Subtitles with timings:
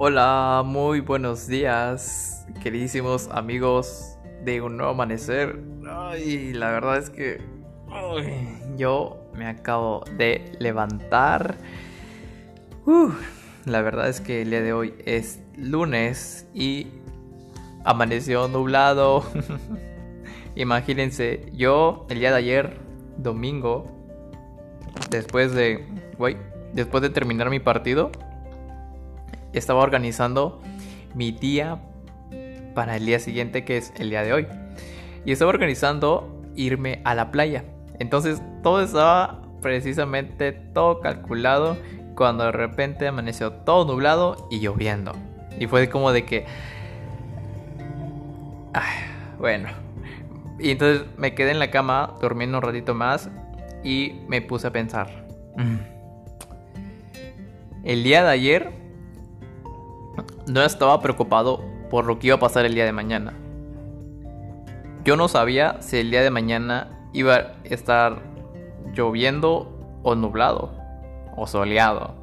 [0.00, 5.60] Hola, muy buenos días, queridísimos amigos de un nuevo amanecer.
[5.90, 7.40] Ay, la verdad es que
[8.76, 11.56] yo me acabo de levantar.
[13.64, 16.86] La verdad es que el día de hoy es lunes y
[17.84, 19.24] amaneció nublado.
[20.54, 22.78] Imagínense, yo el día de ayer,
[23.16, 23.90] domingo,
[25.10, 25.84] después de,
[26.72, 28.12] después de terminar mi partido,
[29.52, 30.60] estaba organizando
[31.14, 31.80] mi día
[32.74, 34.46] para el día siguiente, que es el día de hoy.
[35.24, 37.64] Y estaba organizando irme a la playa.
[37.98, 41.76] Entonces todo estaba precisamente todo calculado
[42.14, 45.12] cuando de repente amaneció todo nublado y lloviendo.
[45.58, 46.46] Y fue como de que...
[49.38, 49.68] bueno.
[50.58, 53.30] Y entonces me quedé en la cama durmiendo un ratito más
[53.84, 55.26] y me puse a pensar.
[55.56, 55.76] Mm.
[57.84, 58.72] El día de ayer
[60.48, 63.34] no estaba preocupado por lo que iba a pasar el día de mañana.
[65.04, 68.22] Yo no sabía si el día de mañana iba a estar
[68.94, 70.72] lloviendo o nublado
[71.36, 72.14] o soleado,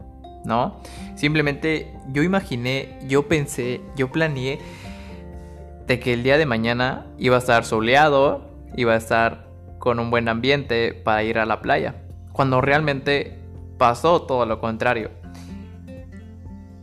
[0.43, 0.81] ¿no?
[1.15, 4.59] Simplemente yo imaginé, yo pensé, yo planeé
[5.87, 9.47] de que el día de mañana iba a estar soleado, iba a estar
[9.79, 11.95] con un buen ambiente para ir a la playa,
[12.33, 13.39] cuando realmente
[13.77, 15.11] pasó todo lo contrario.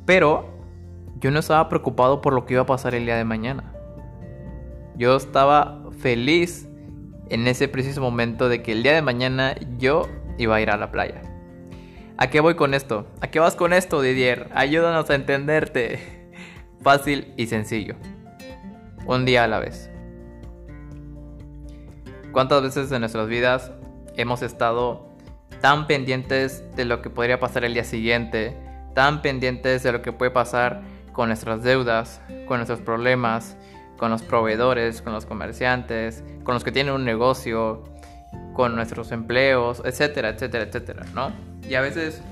[0.06, 0.51] Pero
[1.22, 3.72] yo no estaba preocupado por lo que iba a pasar el día de mañana.
[4.96, 6.68] Yo estaba feliz
[7.30, 10.76] en ese preciso momento de que el día de mañana yo iba a ir a
[10.76, 11.22] la playa.
[12.18, 13.06] ¿A qué voy con esto?
[13.20, 14.50] ¿A qué vas con esto, Didier?
[14.52, 16.28] Ayúdanos a entenderte.
[16.82, 17.94] Fácil y sencillo.
[19.06, 19.90] Un día a la vez.
[22.32, 23.70] ¿Cuántas veces en nuestras vidas
[24.16, 25.08] hemos estado
[25.60, 28.56] tan pendientes de lo que podría pasar el día siguiente,
[28.94, 30.82] tan pendientes de lo que puede pasar
[31.12, 33.56] con nuestras deudas, con nuestros problemas,
[33.98, 37.84] con los proveedores, con los comerciantes, con los que tienen un negocio,
[38.52, 41.30] con nuestros empleos, etcétera, etcétera, etcétera, ¿no?
[41.68, 42.22] Y a veces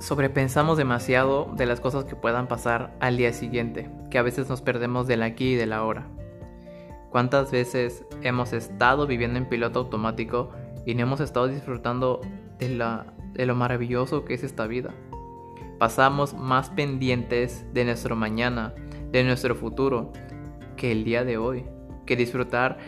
[0.00, 4.60] sobrepensamos demasiado de las cosas que puedan pasar al día siguiente, que a veces nos
[4.60, 6.06] perdemos del aquí y del ahora.
[7.10, 10.50] ¿Cuántas veces hemos estado viviendo en piloto automático
[10.86, 12.20] y no hemos estado disfrutando
[12.58, 14.94] de, la, de lo maravilloso que es esta vida?
[15.82, 18.72] Pasamos más pendientes de nuestro mañana,
[19.10, 20.12] de nuestro futuro,
[20.76, 21.64] que el día de hoy,
[22.06, 22.78] que disfrutar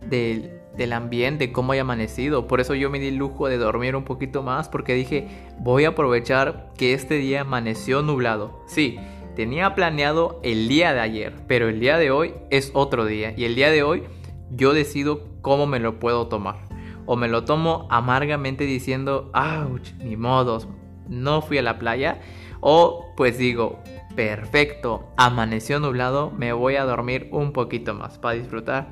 [0.00, 2.46] del, ambiente, cómo haya amanecido.
[2.46, 5.88] Por eso yo me di lujo de dormir un poquito más, porque dije, voy a
[5.88, 8.58] aprovechar que este día amaneció nublado.
[8.68, 8.96] Sí,
[9.36, 13.44] tenía planeado el día de ayer, pero el día de hoy es otro día, y
[13.44, 14.02] el día de hoy
[14.50, 16.56] yo decido cómo me lo puedo tomar.
[17.04, 20.66] O me lo tomo amargamente diciendo, ouch, ni modos,
[21.08, 22.20] no fui a la playa.
[22.60, 23.78] O pues digo,
[24.16, 28.88] perfecto, amaneció nublado, me voy a dormir un poquito más para disfrutar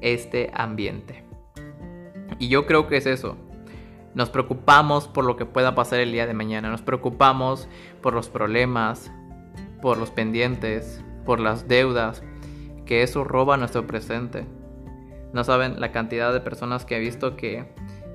[0.00, 1.24] este ambiente.
[2.38, 3.36] Y yo creo que es eso.
[4.14, 6.68] Nos preocupamos por lo que pueda pasar el día de mañana.
[6.68, 7.68] Nos preocupamos
[8.02, 9.10] por los problemas,
[9.80, 12.22] por los pendientes, por las deudas,
[12.84, 14.46] que eso roba nuestro presente.
[15.32, 17.72] No saben la cantidad de personas que he visto que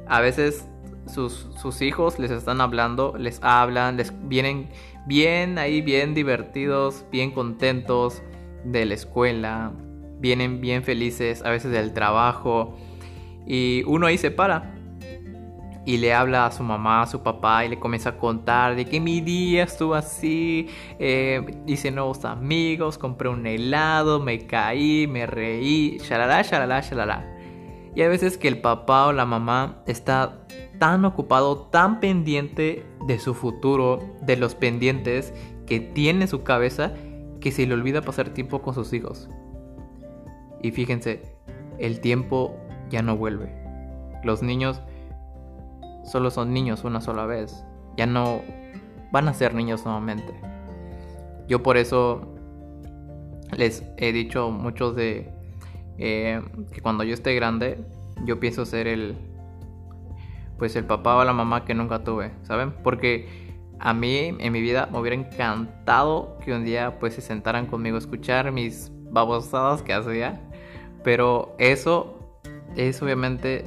[0.08, 0.68] a veces
[1.10, 4.70] sus, hijos les están hablando, les hablan, les vienen
[5.06, 8.22] bien ahí, bien divertidos, bien contentos
[8.64, 9.72] de la escuela,
[10.20, 12.78] vienen bien felices a veces del trabajo
[13.46, 14.78] y uno ahí se para
[15.88, 18.84] y le habla a su mamá, a su papá y le comienza a contar de
[18.84, 20.68] que mi día estuvo así,
[21.00, 27.26] eh, hice nuevos amigos, compré un helado, me caí, me reí, shalala, shalala, shalala.
[27.96, 30.40] Y a veces que el papá o la mamá está
[30.80, 35.34] tan ocupado, tan pendiente de su futuro, de los pendientes
[35.66, 36.94] que tiene en su cabeza,
[37.40, 39.30] que se le olvida pasar tiempo con sus hijos.
[40.62, 41.22] Y fíjense,
[41.78, 42.56] el tiempo
[42.90, 43.52] ya no vuelve.
[44.24, 44.82] Los niños
[46.04, 47.64] solo son niños una sola vez.
[47.98, 48.42] Ya no
[49.12, 50.34] van a ser niños nuevamente.
[51.48, 52.34] Yo por eso
[53.56, 55.30] les he dicho muchos de
[55.98, 56.42] eh,
[56.72, 57.84] que cuando yo esté grande,
[58.26, 59.16] yo pienso ser el,
[60.58, 62.72] pues el papá o la mamá que nunca tuve, ¿saben?
[62.84, 63.48] Porque
[63.80, 67.96] a mí en mi vida me hubiera encantado que un día pues se sentaran conmigo
[67.96, 70.42] a escuchar mis babosadas que hacía,
[71.04, 72.42] pero eso
[72.76, 73.66] es obviamente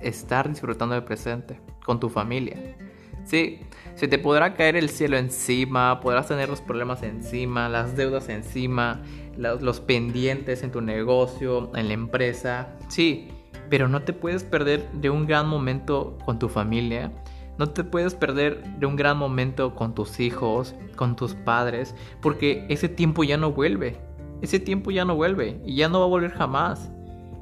[0.00, 2.76] estar disfrutando del presente con tu familia.
[3.24, 3.60] Sí,
[3.94, 9.02] se te podrá caer el cielo encima, podrás tener los problemas encima, las deudas encima,
[9.36, 12.76] los, pendientes en tu negocio, en la empresa.
[12.88, 13.28] Sí,
[13.70, 17.12] pero no te puedes perder de un gran momento con tu familia,
[17.58, 21.92] No te puedes perder de un gran momento con tus hijos, con tus padres,
[22.22, 24.00] porque ese tiempo ya no vuelve.
[24.42, 26.88] Ese tiempo ya no vuelve y ya no va a volver jamás.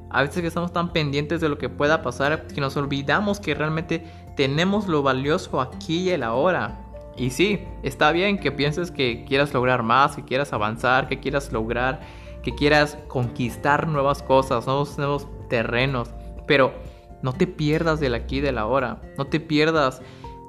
[0.09, 3.53] A veces que estamos tan pendientes de lo que pueda pasar que nos olvidamos que
[3.53, 6.79] realmente tenemos lo valioso aquí y el ahora.
[7.15, 11.51] Y sí, está bien que pienses que quieras lograr más, que quieras avanzar, que quieras
[11.51, 12.01] lograr,
[12.41, 16.09] que quieras conquistar nuevas cosas, nuevos, nuevos terrenos.
[16.47, 16.73] Pero
[17.21, 19.01] no te pierdas del aquí y del ahora.
[19.17, 20.01] No te pierdas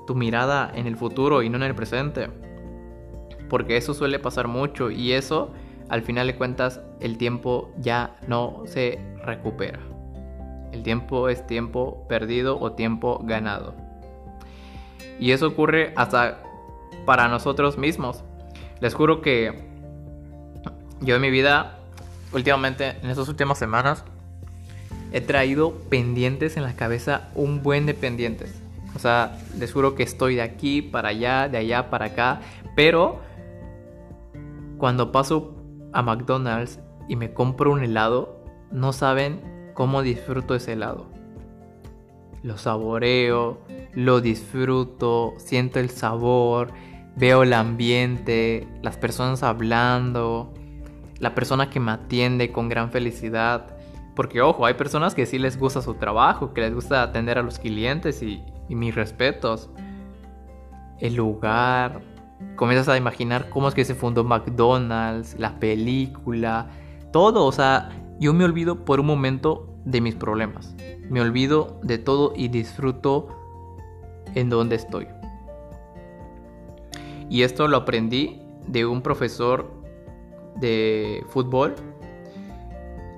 [0.06, 2.30] tu mirada en el futuro y no en el presente.
[3.48, 5.52] Porque eso suele pasar mucho y eso,
[5.88, 9.80] al final de cuentas, el tiempo ya no se recupera.
[10.72, 13.74] El tiempo es tiempo perdido o tiempo ganado.
[15.18, 16.42] Y eso ocurre hasta
[17.04, 18.22] para nosotros mismos.
[18.80, 19.66] Les juro que
[21.00, 21.78] yo en mi vida,
[22.32, 24.04] últimamente, en estas últimas semanas,
[25.12, 28.54] he traído pendientes en la cabeza, un buen de pendientes.
[28.94, 32.40] O sea, les juro que estoy de aquí para allá, de allá para acá,
[32.74, 33.20] pero
[34.78, 35.54] cuando paso
[35.92, 39.40] a McDonald's y me compro un helado, no saben
[39.74, 41.06] cómo disfruto ese helado.
[42.42, 43.58] Lo saboreo,
[43.94, 46.72] lo disfruto, siento el sabor,
[47.16, 50.52] veo el ambiente, las personas hablando,
[51.18, 53.77] la persona que me atiende con gran felicidad.
[54.18, 57.42] Porque ojo, hay personas que sí les gusta su trabajo, que les gusta atender a
[57.44, 59.70] los clientes y, mis respetos.
[60.98, 62.00] El lugar,
[62.56, 66.68] comienzas a imaginar cómo es que se fundó McDonald's, la película,
[67.12, 67.44] todo.
[67.44, 70.74] O sea, yo me olvido por un momento de mis problemas.
[71.08, 73.28] Me olvido de todo y disfruto
[74.34, 75.06] en donde estoy.
[77.30, 79.70] Y esto lo aprendí de un profesor
[80.56, 81.76] de fútbol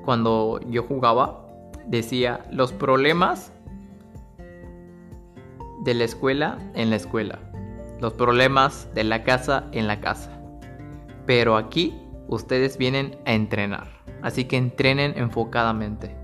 [0.05, 1.47] cuando yo jugaba,
[1.87, 3.53] decía, los problemas
[5.85, 7.39] de la escuela en la escuela,
[8.01, 10.41] los problemas de la casa en la casa.
[11.27, 11.95] Pero aquí
[12.29, 13.89] ustedes vienen a entrenar,
[14.23, 16.17] así que entrenen enfocadamente.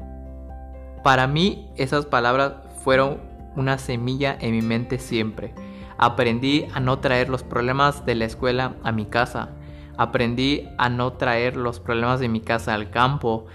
[1.03, 3.21] Para mí esas palabras fueron
[3.57, 5.55] una semilla en mi mente siempre.
[5.99, 9.51] Aprendí a no traer los problemas de la escuela a mi casa.
[9.99, 13.47] Aprendí a no traer los problemas de mi casa al campo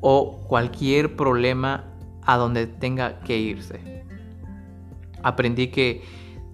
[0.00, 1.84] o cualquier problema
[2.22, 4.04] a donde tenga que irse.
[5.22, 6.02] Aprendí que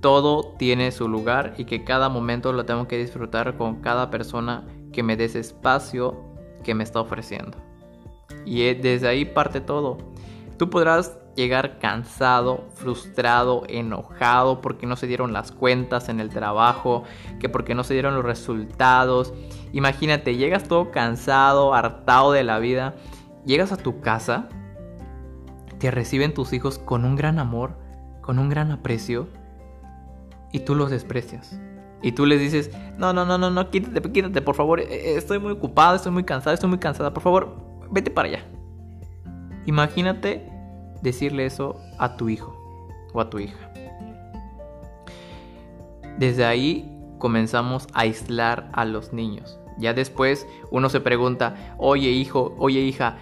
[0.00, 4.66] todo tiene su lugar y que cada momento lo tengo que disfrutar con cada persona
[4.92, 6.16] que me dé espacio
[6.64, 7.58] que me está ofreciendo.
[8.44, 9.98] Y desde ahí parte todo.
[10.58, 17.04] Tú podrás llegar cansado, frustrado, enojado porque no se dieron las cuentas en el trabajo,
[17.38, 19.32] que porque no se dieron los resultados.
[19.72, 22.94] Imagínate, llegas todo cansado, hartado de la vida
[23.46, 24.48] Llegas a tu casa,
[25.78, 27.78] te reciben tus hijos con un gran amor,
[28.20, 29.28] con un gran aprecio,
[30.50, 31.60] y tú los desprecias.
[32.02, 35.16] Y tú les dices, no, no, no, no, no, quítate, quítate, por favor, eh, eh,
[35.16, 37.56] estoy muy ocupado, estoy muy cansado, estoy muy cansada, por favor,
[37.88, 38.44] vete para allá.
[39.64, 40.50] Imagínate
[41.06, 42.52] decirle eso a tu hijo
[43.12, 43.70] o a tu hija.
[46.18, 49.58] Desde ahí comenzamos a aislar a los niños.
[49.78, 53.18] Ya después uno se pregunta, oye hijo, oye hija,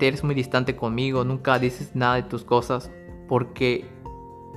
[0.00, 2.90] eres muy distante conmigo, nunca dices nada de tus cosas,
[3.28, 3.86] porque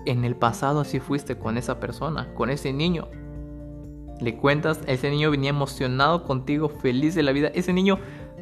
[0.06, 3.08] en el pasado así fuiste con esa persona, con ese niño.
[4.22, 7.52] Le cuentas, ese niño venía emocionado contigo, feliz de la vida.
[7.54, 8.00] Ese niño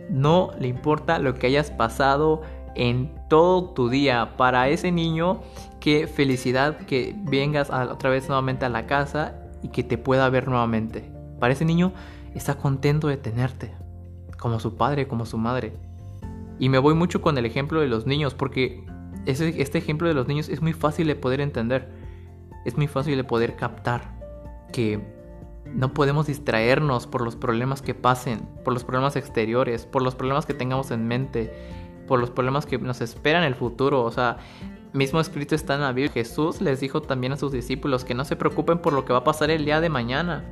[0.10, 2.42] no le importa lo que hayas pasado
[2.76, 4.36] en todo tu día.
[4.38, 5.42] Para ese niño,
[5.80, 10.48] qué felicidad que vengas otra vez nuevamente a la casa y que te pueda ver
[10.48, 11.12] nuevamente.
[11.40, 11.94] Para ese niño
[12.34, 13.74] está contento de tenerte,
[14.38, 15.74] como su padre, como su madre.
[16.60, 18.86] Y me voy mucho con el ejemplo de los niños, porque
[19.26, 21.90] este ejemplo de los niños es muy fácil de poder entender.
[22.66, 24.14] Es muy fácil de poder captar
[24.72, 25.02] que
[25.66, 30.46] no podemos distraernos por los problemas que pasen, por los problemas exteriores, por los problemas
[30.46, 31.52] que tengamos en mente,
[32.08, 34.04] por los problemas que nos esperan en el futuro.
[34.04, 34.38] O sea,
[34.94, 36.14] mismo escrito está en la Biblia.
[36.14, 39.20] Jesús les dijo también a sus discípulos que no se preocupen por lo que va
[39.20, 40.46] a pasar el día de mañana.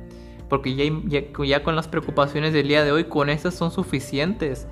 [0.48, 4.66] Porque ya, con las preocupaciones del día de hoy, con esas son suficientes.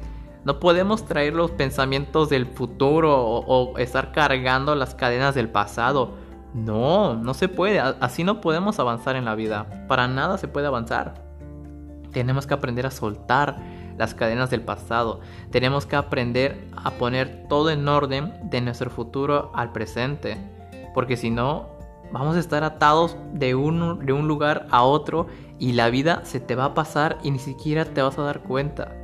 [0.44, 6.16] No podemos traer los pensamientos del futuro o, estar cargando las cadenas del pasado.
[6.52, 7.78] No, no se puede.
[7.78, 9.86] Así no podemos avanzar en la vida.
[9.88, 11.14] Para nada se puede avanzar.
[12.12, 13.62] Tenemos que aprender a soltar
[14.00, 15.20] las cadenas del pasado.
[15.50, 20.38] Tenemos que aprender a poner todo en orden de nuestro futuro al presente.
[20.94, 21.68] Porque si no,
[22.10, 25.26] vamos a estar atados de un, de un lugar a otro
[25.58, 28.40] y la vida se te va a pasar y ni siquiera te vas a dar
[28.40, 28.96] cuenta.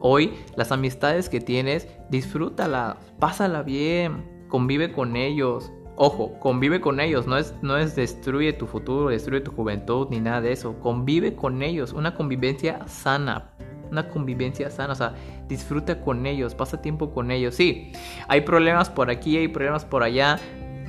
[0.00, 7.26] Hoy las amistades que tienes, disfrútalas, pásala bien, convive con ellos, Ojo, convive con ellos,
[7.26, 10.78] no es, no es destruye tu futuro, destruye tu juventud, ni nada de eso.
[10.80, 13.55] Convive con ellos, una convivencia sana,
[13.90, 15.14] una convivencia sana, o sea,
[15.48, 17.54] disfruta con ellos, pasa tiempo con ellos.
[17.54, 17.92] Sí,
[18.28, 20.38] hay problemas por aquí, hay problemas por allá,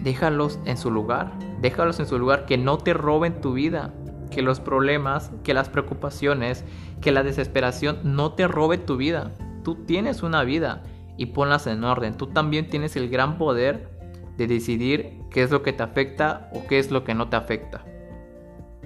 [0.02, 3.94] déjalos en su lugar, déjalos en su lugar, que no te roben tu vida,
[4.32, 6.66] que los problemas, que las preocupaciones,
[7.02, 9.32] que la desesperación no te robe tu vida.
[9.64, 10.84] Tú tienes una vida
[11.18, 12.16] y ponlas en orden.
[12.16, 13.90] Tú también tienes el gran poder
[14.38, 17.36] de decidir qué es lo que te afecta o qué es lo que no te
[17.36, 17.84] afecta.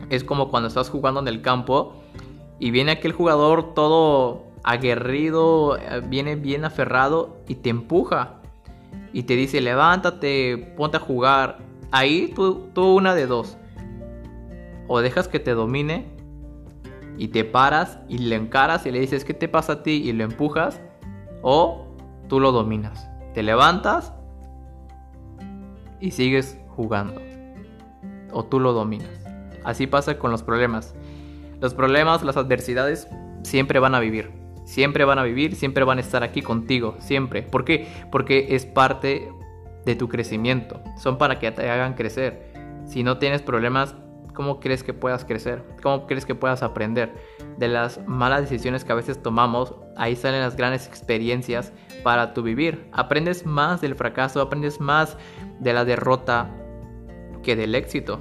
[0.10, 2.02] Es como cuando estás jugando en el campo
[2.62, 8.36] y viene aquel jugador todo aguerrido, eh, viene bien aferrado y te empuja
[9.12, 11.58] y te dice levántate, ponte a jugar.
[11.90, 13.58] Ahí tú, una de dos.
[14.88, 16.06] O dejas que te domine
[17.18, 20.14] y te paras y le encaras y le dices qué te pasa a ti y
[20.14, 20.80] lo empujas.
[21.42, 21.88] O
[22.30, 23.10] tú lo dominas.
[23.34, 24.14] Te levantas
[26.00, 27.20] y sigues jugando.
[28.32, 29.10] O tú lo dominas.
[29.64, 30.94] Así pasa con los problemas.
[31.62, 33.08] Los problemas, las adversidades,
[33.44, 34.32] siempre van a vivir.
[34.66, 37.44] Siempre van a vivir, siempre van a estar aquí contigo, siempre.
[37.44, 37.88] ¿Por qué?
[38.12, 39.32] Porque es parte
[39.86, 40.82] de tu crecimiento.
[40.98, 42.52] Son para que te hagan crecer.
[42.88, 43.94] Si no tienes problemas,
[44.34, 45.64] ¿cómo crees que puedas crecer?
[45.84, 47.14] ¿Cómo crees que puedas aprender?
[47.60, 52.42] De las malas decisiones que a veces tomamos, ahí salen las grandes experiencias para tu
[52.42, 52.90] vivir.
[52.92, 55.16] Aprendes más del fracaso, aprendes más
[55.60, 56.50] de la derrota
[57.44, 58.20] que del éxito.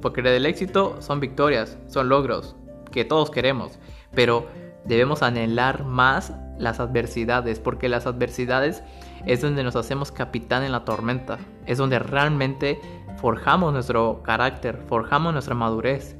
[0.00, 2.54] Porque del éxito son victorias, son logros
[2.96, 3.78] que todos queremos.
[4.14, 4.46] Pero
[4.86, 8.82] debemos anhelar más las adversidades, porque las adversidades
[9.26, 11.36] es donde nos hacemos capitán en la tormenta,
[11.66, 12.80] es donde realmente
[13.18, 16.16] forjamos nuestro carácter, forjamos nuestra madurez.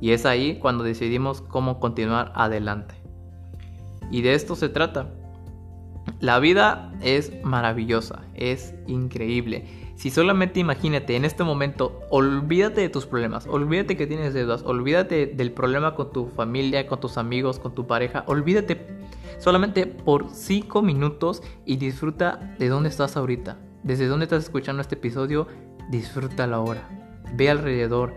[0.00, 2.94] Y es ahí cuando decidimos cómo continuar adelante.
[4.10, 5.08] Y de esto se trata.
[6.20, 9.66] La vida es maravillosa, es increíble.
[9.96, 15.24] Si solamente imagínate en este momento, olvídate de tus problemas, olvídate que tienes deudas, olvídate
[15.26, 18.86] del problema con tu familia, con tus amigos, con tu pareja, olvídate.
[19.38, 23.58] Solamente por 5 minutos y disfruta de dónde estás ahorita.
[23.84, 25.46] Desde dónde estás escuchando este episodio,
[25.90, 26.86] disfruta la hora.
[27.34, 28.12] Ve alrededor,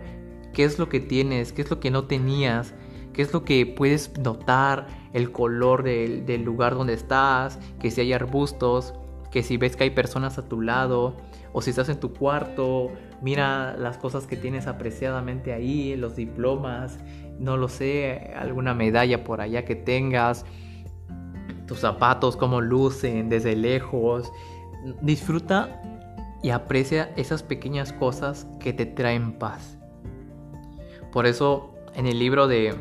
[0.52, 2.74] qué es lo que tienes, qué es lo que no tenías,
[3.14, 8.02] qué es lo que puedes notar, el color del, del lugar donde estás, que si
[8.02, 8.92] hay arbustos,
[9.30, 11.16] que si ves que hay personas a tu lado,
[11.52, 12.90] o si estás en tu cuarto,
[13.22, 16.98] mira las cosas que tienes apreciadamente ahí, los diplomas,
[17.38, 20.44] no lo sé, alguna medalla por allá que tengas,
[21.66, 24.32] tus zapatos, cómo lucen desde lejos.
[25.02, 25.80] Disfruta
[26.42, 29.78] y aprecia esas pequeñas cosas que te traen paz.
[31.12, 32.74] Por eso en el libro de,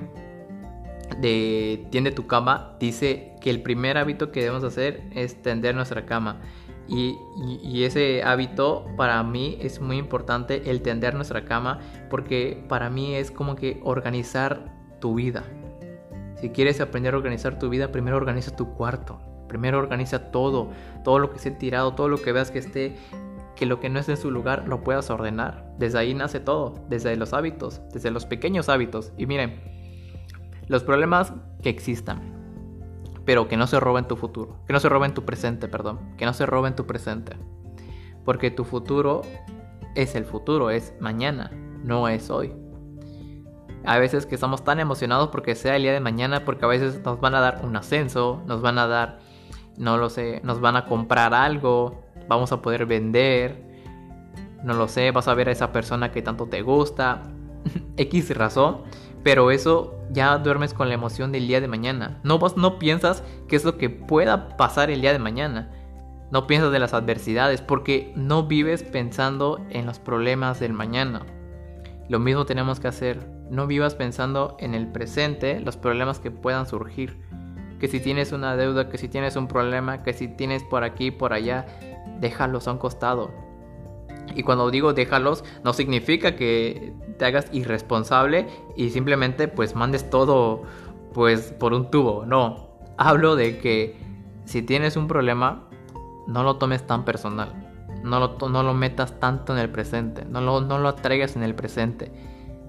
[1.22, 6.06] de Tiende tu cama dice que el primer hábito que debemos hacer es tender nuestra
[6.06, 6.42] cama.
[6.90, 11.80] Y, ese hábito para mí es muy importante el tender nuestra cama
[12.10, 15.44] porque para mí es como que organizar tu vida.
[16.42, 19.22] Si quieres aprender a organizar tu vida, primero organiza tu cuarto.
[19.48, 20.70] Primero organiza todo,
[21.04, 22.96] todo lo que esté tirado, todo lo que veas que esté
[23.56, 25.76] que lo que no esté en su lugar lo puedas ordenar.
[25.78, 29.12] Desde ahí nace todo, desde los hábitos, desde los pequeños hábitos.
[29.18, 29.60] Y miren,
[30.68, 32.39] los problemas que existan,
[33.30, 36.26] pero que no se roben tu futuro, que no se roben tu presente, perdón, que
[36.26, 37.38] no se roben tu presente.
[38.26, 39.22] Porque tu futuro
[39.94, 41.52] es el futuro, es mañana,
[41.84, 42.56] no es hoy.
[43.86, 47.04] A veces que estamos tan emocionados porque sea el día de mañana, porque a veces
[47.06, 49.20] nos van a dar un ascenso, nos van a dar,
[49.78, 53.64] no lo sé, nos van a comprar algo, vamos a poder vender,
[54.64, 57.22] no lo sé, vas a ver a esa persona que tanto te gusta,
[57.96, 58.82] X razón,
[59.30, 62.20] pero eso ya duermes con la emoción del día de mañana.
[62.24, 65.70] No, vas, no piensas qué es lo que pueda pasar el día de mañana.
[66.32, 71.28] No piensas de las adversidades porque no vives pensando en los problemas del mañana.
[72.08, 73.30] Lo mismo tenemos que hacer.
[73.52, 77.16] No vivas pensando en el presente, los problemas que puedan surgir.
[77.80, 81.12] Que si tienes una deuda, que si tienes un problema, que si tienes por aquí,
[81.12, 81.68] por allá,
[82.20, 83.30] déjalos a un costado.
[84.36, 90.64] Y cuando digo déjalos, no significa que te hagas irresponsable y simplemente pues mandes todo
[91.14, 92.26] pues por un tubo.
[92.26, 93.98] No, hablo de que
[94.46, 95.68] si tienes un problema,
[96.28, 97.66] no lo tomes tan personal.
[98.04, 100.24] No lo, no lo metas tanto en el presente.
[100.26, 102.12] No lo, no lo en el presente.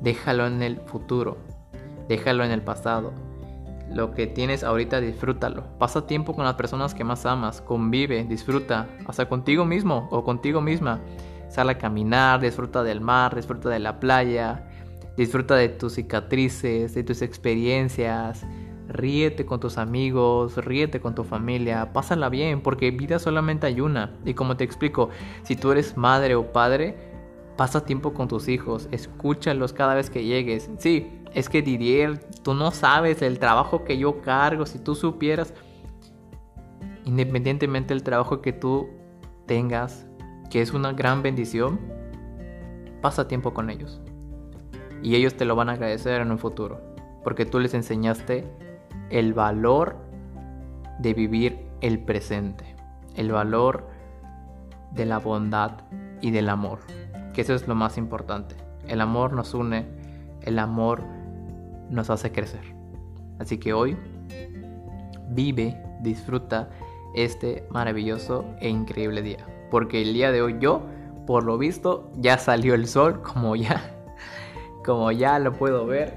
[0.00, 1.38] Déjalo en el futuro.
[2.08, 3.12] Déjalo en el pasado
[3.92, 5.64] lo que tienes ahorita, disfrútalo.
[5.78, 10.60] Pasa tiempo con las personas que más amas, convive, disfruta, hasta contigo mismo o contigo
[10.60, 11.00] misma.
[11.50, 14.64] Sal a caminar, disfruta del mar, disfruta de la playa,
[15.16, 18.46] disfruta de tus cicatrices, de tus experiencias.
[18.88, 24.18] ríete con tus amigos, ríete con tu familia, pásala bien, porque vida solamente hay una.
[24.24, 25.10] Y como te explico,
[25.42, 26.96] si tú eres madre o padre,
[27.56, 30.70] pasa tiempo con tus hijos, escúchalos cada vez que llegues.
[30.78, 35.54] Sí, es que Didier, tú no sabes el trabajo que yo cargo, si tú supieras,
[37.04, 38.88] independientemente del trabajo que tú
[39.46, 40.06] tengas,
[40.50, 41.80] que es una gran bendición,
[43.00, 44.00] pasa tiempo con ellos.
[45.02, 46.80] Y ellos te lo van a agradecer en un futuro,
[47.24, 48.46] porque tú les enseñaste
[49.08, 49.96] el valor
[50.98, 52.76] de vivir el presente,
[53.14, 53.88] el valor
[54.92, 55.72] de la bondad
[56.20, 56.80] y del amor,
[57.32, 58.56] que eso es lo más importante.
[58.86, 59.86] El amor nos une,
[60.42, 61.02] el amor
[61.88, 62.74] nos hace crecer.
[63.38, 63.96] Así que hoy
[65.30, 66.68] vive, disfruta
[67.14, 70.82] este maravilloso e increíble día, porque el día de hoy yo,
[71.26, 73.96] por lo visto, ya salió el sol, como ya
[74.84, 76.14] como ya lo puedo ver,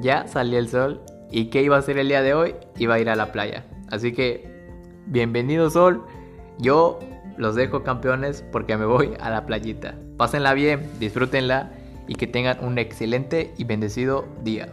[0.00, 2.54] ya salió el sol ¿Y qué iba a hacer el día de hoy?
[2.78, 3.64] Iba a ir a la playa.
[3.90, 4.48] Así que,
[5.06, 6.04] bienvenido Sol.
[6.58, 7.00] Yo
[7.36, 9.96] los dejo campeones porque me voy a la playita.
[10.16, 11.72] Pásenla bien, disfrútenla
[12.06, 14.72] y que tengan un excelente y bendecido día.